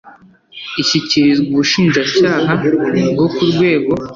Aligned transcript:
ishyikirizwa 0.81 1.47
ubushinjacyaha 1.53 2.51
bwo 3.13 3.27
ku 3.35 3.41
rwego 3.51 3.91